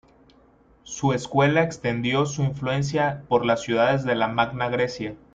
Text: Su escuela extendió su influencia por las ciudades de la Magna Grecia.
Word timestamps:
Su 0.81 1.13
escuela 1.13 1.61
extendió 1.61 2.25
su 2.25 2.41
influencia 2.41 3.21
por 3.27 3.45
las 3.45 3.61
ciudades 3.61 4.03
de 4.03 4.15
la 4.15 4.27
Magna 4.29 4.67
Grecia. 4.67 5.13